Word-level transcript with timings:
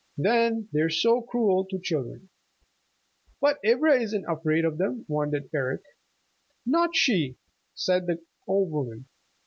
Then, 0.17 0.67
they're 0.71 0.89
so 0.89 1.21
cruel 1.21 1.63
to 1.69 1.77
children!" 1.77 2.29
"But 3.39 3.59
Ivra 3.63 3.99
isn't 4.01 4.25
afraid 4.25 4.65
of 4.65 4.79
them!" 4.79 5.05
wondered 5.07 5.51
Eric. 5.53 5.83
"Not 6.65 6.95
she," 6.95 7.37
said 7.75 8.07
the 8.07 8.17
old 8.47 8.71
woman. 8.71 9.05